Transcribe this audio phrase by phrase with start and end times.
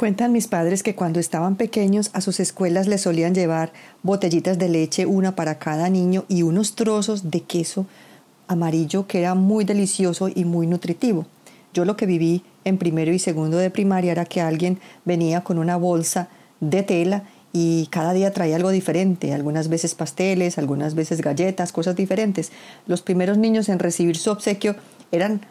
[0.00, 3.70] Cuentan mis padres que cuando estaban pequeños a sus escuelas les solían llevar
[4.02, 7.84] botellitas de leche, una para cada niño, y unos trozos de queso
[8.48, 11.26] amarillo que era muy delicioso y muy nutritivo.
[11.74, 15.58] Yo lo que viví en primero y segundo de primaria era que alguien venía con
[15.58, 16.30] una bolsa
[16.60, 21.94] de tela y cada día traía algo diferente, algunas veces pasteles, algunas veces galletas, cosas
[21.94, 22.52] diferentes.
[22.86, 24.76] Los primeros niños en recibir su obsequio
[25.12, 25.42] eran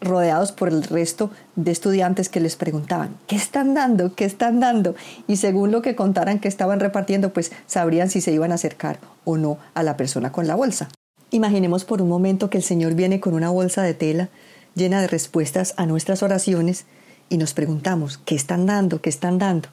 [0.00, 4.14] rodeados por el resto de estudiantes que les preguntaban, ¿qué están dando?
[4.14, 4.94] ¿Qué están dando?
[5.26, 9.00] Y según lo que contaran que estaban repartiendo, pues sabrían si se iban a acercar
[9.24, 10.88] o no a la persona con la bolsa.
[11.30, 14.28] Imaginemos por un momento que el Señor viene con una bolsa de tela
[14.74, 16.86] llena de respuestas a nuestras oraciones
[17.28, 19.02] y nos preguntamos, ¿qué están dando?
[19.02, 19.68] ¿Qué están dando?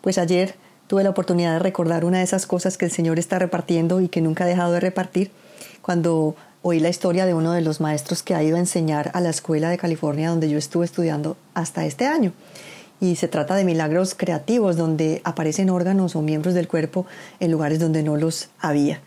[0.00, 0.54] Pues ayer
[0.86, 4.08] tuve la oportunidad de recordar una de esas cosas que el Señor está repartiendo y
[4.08, 5.30] que nunca ha dejado de repartir
[5.80, 9.20] cuando oí la historia de uno de los maestros que ha ido a enseñar a
[9.20, 12.32] la escuela de California donde yo estuve estudiando hasta este año.
[13.00, 17.04] Y se trata de milagros creativos donde aparecen órganos o miembros del cuerpo
[17.40, 19.00] en lugares donde no los había.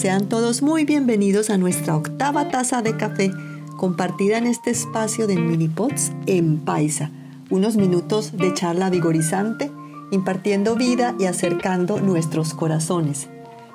[0.00, 3.30] Sean todos muy bienvenidos a nuestra octava taza de café
[3.76, 7.10] compartida en este espacio de Minipots en Paisa.
[7.50, 9.70] Unos minutos de charla vigorizante,
[10.10, 13.28] impartiendo vida y acercando nuestros corazones.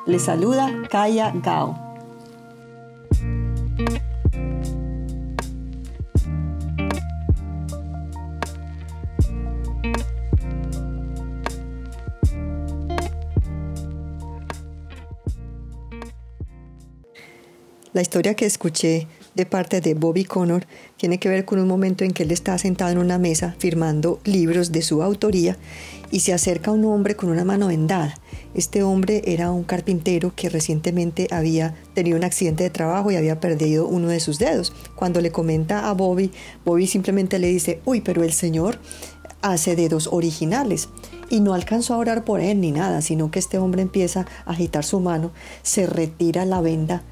[0.08, 1.85] Les saluda Kaya Gao.
[17.96, 20.66] La historia que escuché de parte de Bobby Connor
[20.98, 24.20] tiene que ver con un momento en que él está sentado en una mesa firmando
[24.26, 25.58] libros de su autoría
[26.12, 28.14] y se acerca un hombre con una mano vendada.
[28.54, 33.40] Este hombre era un carpintero que recientemente había tenido un accidente de trabajo y había
[33.40, 34.74] perdido uno de sus dedos.
[34.98, 36.32] Cuando le comenta a Bobby,
[36.66, 38.78] Bobby simplemente le dice, uy, pero el señor
[39.42, 40.90] hace dedos originales.
[41.30, 44.52] Y no alcanzó a orar por él ni nada, sino que este hombre empieza a
[44.52, 45.32] agitar su mano,
[45.64, 47.04] se retira la venda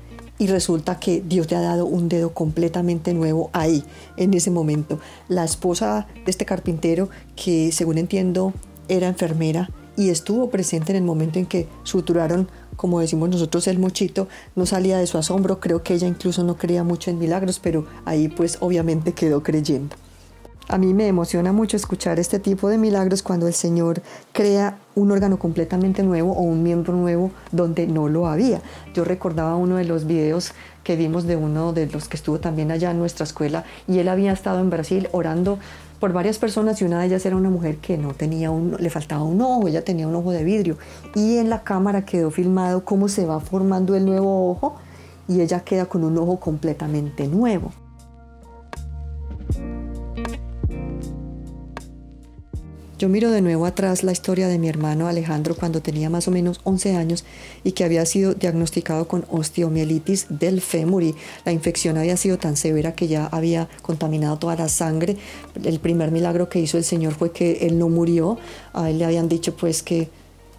[0.44, 3.82] y resulta que Dios le ha dado un dedo completamente nuevo ahí,
[4.18, 5.00] en ese momento.
[5.30, 8.52] La esposa de este carpintero, que según entiendo
[8.90, 13.80] era enfermera y estuvo presente en el momento en que suturaron, como decimos nosotros, el
[13.80, 14.28] mochito,
[14.58, 15.62] no salía de su asombro.
[15.62, 19.96] Creo que ella incluso no creía mucho en milagros, pero ahí pues obviamente quedó creyendo.
[20.70, 24.02] A mí me emociona mucho escuchar este tipo de milagros cuando el Señor
[24.32, 28.62] crea un órgano completamente nuevo o un miembro nuevo donde no lo había.
[28.94, 30.54] Yo recordaba uno de los videos
[30.86, 34.08] que vimos de uno de los que estuvo también allá en nuestra escuela y él
[34.08, 35.60] había estado en Brasil orando
[36.00, 38.90] por varias personas y una de ellas era una mujer que no tenía un, le
[38.90, 40.78] faltaba un ojo, ella tenía un ojo de vidrio
[41.14, 44.76] y en la cámara quedó filmado cómo se va formando el nuevo ojo
[45.28, 47.72] y ella queda con un ojo completamente nuevo.
[53.04, 56.32] Yo miro de nuevo atrás la historia de mi hermano Alejandro cuando tenía más o
[56.32, 57.26] menos 11 años
[57.66, 62.56] y que había sido diagnosticado con osteomielitis del fémur y la infección había sido tan
[62.56, 65.18] severa que ya había contaminado toda la sangre.
[65.66, 68.38] El primer milagro que hizo el Señor fue que él no murió.
[68.72, 70.08] A él le habían dicho pues que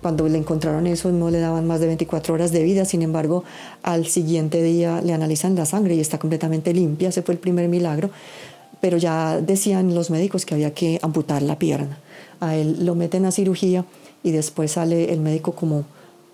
[0.03, 3.43] cuando le encontraron eso no le daban más de 24 horas de vida, sin embargo
[3.83, 7.71] al siguiente día le analizan la sangre y está completamente limpia, ese fue el primer
[7.71, 8.11] milagro,
[8.83, 12.04] pero ya decían los médicos que había que amputar la pierna
[12.49, 13.85] a él lo meten a cirugía
[14.23, 15.85] y después sale el médico como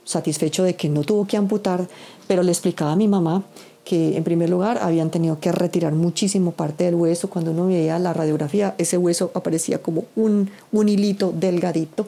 [0.04, 1.88] satisfecho de que no tuvo que amputar,
[2.26, 3.44] pero le explicaba a mi mamá
[3.84, 7.31] que en primer lugar habían tenido que retirar muchísimo parte del hueso.
[7.31, 12.06] Cuando uno veía la radiografía, ese hueso aparecía como un, un hilito delgadito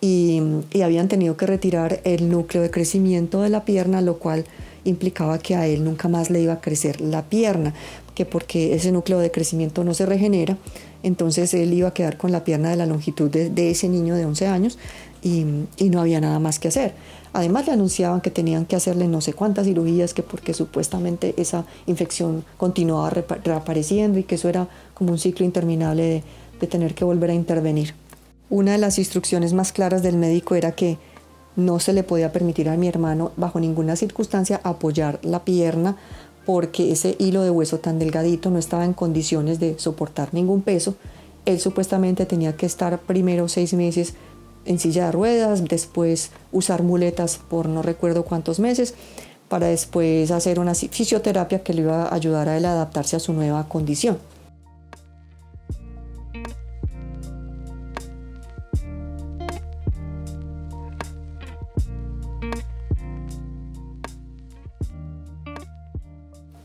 [0.00, 4.44] y, y habían tenido que retirar el núcleo de crecimiento de la pierna, lo cual
[4.84, 7.74] implicaba que a él nunca más le iba a crecer la pierna,
[8.14, 10.58] que porque ese núcleo de crecimiento no se regenera,
[11.04, 14.24] entonces él iba a quedar con la pierna de la longitud de, ese niño de
[14.24, 14.78] 11 años
[15.22, 16.94] y, no había nada más que hacer.
[17.34, 21.66] Además le anunciaban que tenían que hacerle no sé cuántas cirugías, que porque supuestamente esa
[21.86, 26.22] infección continuaba reapareciendo y que eso era como un ciclo interminable de,
[26.58, 27.94] de tener que volver a intervenir.
[28.48, 30.96] Una de las instrucciones más claras del médico era que
[31.56, 35.96] no se le podía permitir a mi hermano bajo ninguna circunstancia apoyar la pierna
[36.44, 40.94] porque ese hilo de hueso tan delgadito no estaba en condiciones de soportar ningún peso.
[41.44, 44.14] Él supuestamente tenía que estar primero seis meses
[44.64, 48.94] en silla de ruedas, después usar muletas por no recuerdo cuántos meses,
[49.48, 53.20] para después hacer una fisioterapia que le iba a ayudar a él a adaptarse a
[53.20, 54.18] su nueva condición.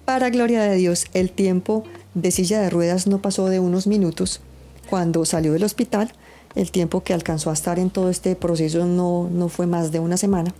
[0.09, 1.83] Para gloria de Dios, el tiempo
[2.15, 4.41] de silla de ruedas no pasó de unos minutos.
[4.89, 6.11] Cuando salió del hospital,
[6.55, 9.99] el tiempo que alcanzó a estar en todo este proceso no, no fue más de
[9.99, 10.51] una semana.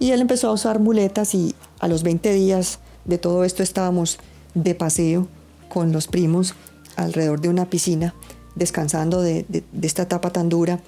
[0.00, 4.18] Y él empezó a usar muletas y a los 20 días de todo esto estábamos
[4.54, 5.28] de paseo
[5.68, 6.56] con los primos
[6.96, 8.16] alrededor de una piscina,
[8.56, 9.46] descansando de,
[9.80, 10.80] esta etapa tan dura.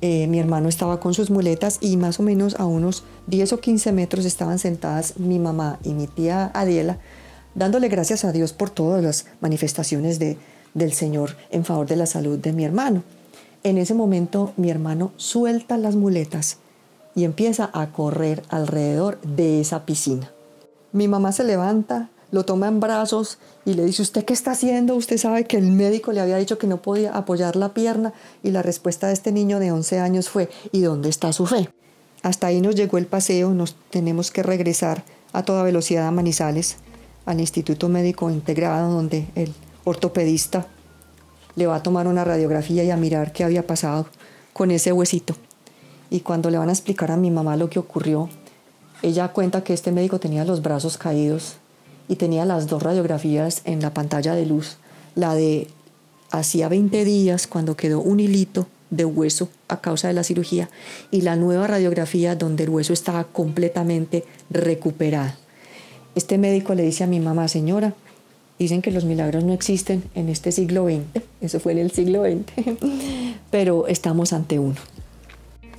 [0.00, 3.60] Eh, mi hermano estaba con sus muletas y más o menos a unos 10 o
[3.60, 6.98] 15 metros estaban sentadas mi mamá y mi tía Adiela,
[7.56, 10.36] dándole gracias a Dios por todas las manifestaciones de,
[10.74, 13.02] del Señor en favor de la salud de mi hermano.
[13.64, 16.58] En ese momento mi hermano suelta las muletas
[17.16, 20.30] y empieza a correr alrededor de esa piscina.
[20.92, 24.94] Mi mamá se levanta, lo toma en brazos y le dice, ¿usted qué está haciendo?
[24.94, 28.12] Usted sabe que el médico le había dicho que no podía apoyar la pierna
[28.42, 31.70] y la respuesta de este niño de 11 años fue, ¿y dónde está su fe?
[32.22, 36.76] Hasta ahí nos llegó el paseo, nos tenemos que regresar a toda velocidad a Manizales,
[37.26, 39.52] al Instituto Médico Integrado, donde el
[39.84, 40.66] ortopedista
[41.56, 44.06] le va a tomar una radiografía y a mirar qué había pasado
[44.52, 45.36] con ese huesito.
[46.08, 48.28] Y cuando le van a explicar a mi mamá lo que ocurrió,
[49.02, 51.56] ella cuenta que este médico tenía los brazos caídos
[52.08, 54.76] y tenía las dos radiografías en la pantalla de luz,
[55.14, 55.68] la de
[56.30, 60.70] hacía 20 días cuando quedó un hilito de hueso a causa de la cirugía
[61.10, 65.45] y la nueva radiografía donde el hueso estaba completamente recuperado.
[66.16, 67.92] Este médico le dice a mi mamá, señora,
[68.58, 72.24] dicen que los milagros no existen en este siglo XX, eso fue en el siglo
[72.24, 72.78] XX,
[73.50, 74.76] pero estamos ante uno.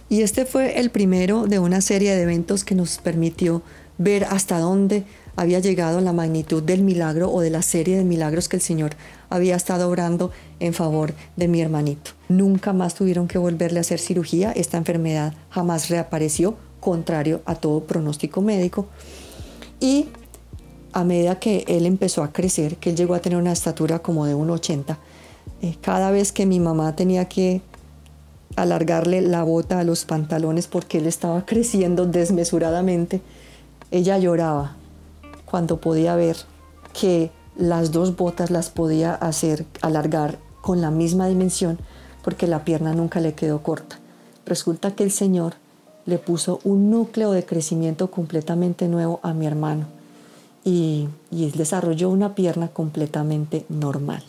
[0.09, 3.63] Y este fue el primero de una serie de eventos que nos permitió
[3.97, 5.05] ver hasta dónde
[5.35, 8.91] había llegado la magnitud del milagro o de la serie de milagros que el Señor
[9.31, 10.29] había estado obrando
[10.59, 12.11] en favor de mi hermanito.
[12.29, 17.85] Nunca más tuvieron que volverle a hacer cirugía, esta enfermedad jamás reapareció, contrario a todo
[17.85, 18.87] pronóstico médico.
[19.79, 20.07] Y
[20.93, 24.25] a medida que él empezó a crecer, que él llegó a tener una estatura como
[24.25, 24.97] de 1,80,
[25.61, 27.61] eh, cada vez que mi mamá tenía que
[28.55, 33.21] alargarle la bota a los pantalones porque él estaba creciendo desmesuradamente,
[33.91, 34.75] ella lloraba
[35.45, 36.37] cuando podía ver
[36.99, 41.79] que las dos botas las podía hacer alargar con la misma dimensión
[42.23, 43.99] porque la pierna nunca le quedó corta.
[44.45, 45.53] Resulta que el Señor
[46.05, 49.96] le puso un núcleo de crecimiento completamente nuevo a mi hermano
[50.67, 51.07] y,
[51.55, 54.21] desarrolló una pierna completamente normal.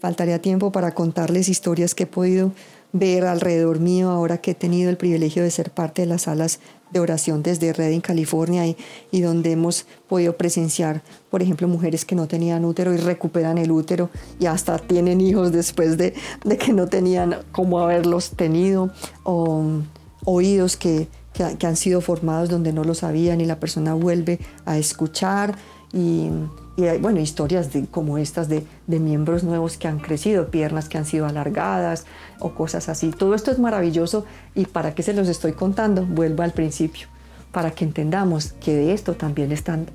[0.00, 2.52] Faltaría tiempo para contarles historias que he podido
[2.92, 6.58] ver alrededor mío ahora que he tenido el privilegio de ser parte de las salas
[6.90, 8.76] de oración desde Redding, California, y,
[9.12, 13.70] y, donde hemos podido presenciar, por ejemplo, mujeres que no tenían útero y recuperan el
[13.70, 14.10] útero
[14.40, 16.14] y hasta tienen hijos después de,
[16.44, 18.90] de que no tenían cómo haberlos tenido,
[19.22, 19.82] o
[20.24, 21.08] oídos que,
[21.58, 25.56] que, han sido formados donde no lo sabían y la persona vuelve a escuchar
[25.92, 26.30] y
[26.78, 30.96] y hay, bueno, historias como estas de, de, miembros nuevos que han crecido, piernas que
[30.96, 32.06] han sido alargadas
[32.38, 33.10] o cosas así.
[33.10, 34.24] Todo esto es maravilloso
[34.54, 37.08] y para qué se los estoy contando, vuelvo al principio,
[37.52, 39.86] para que entendamos que de esto también están,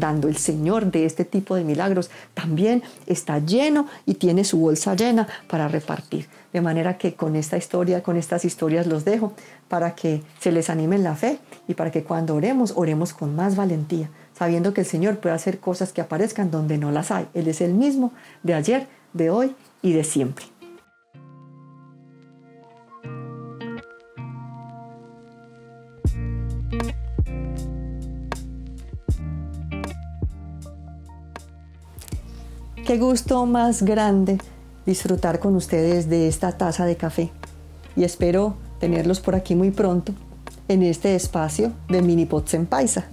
[0.00, 0.28] dando.
[0.28, 5.26] El Señor de este tipo de milagros también está lleno y tiene su bolsa llena
[5.48, 6.28] para repartir.
[6.52, 9.32] De manera que con esta historia, con estas historias los dejo
[9.68, 13.56] para que se les anime la fe y para que cuando oremos, oremos con más
[13.56, 17.28] valentía sabiendo que el Señor puede hacer cosas que aparezcan donde no las hay.
[17.34, 20.51] Él es el mismo de ayer, de hoy y de siempre.
[32.98, 34.38] Gusto más grande
[34.84, 37.30] disfrutar con ustedes de esta taza de café
[37.96, 40.12] y espero tenerlos por aquí muy pronto
[40.68, 43.06] en este espacio de Mini Pots en Paisa.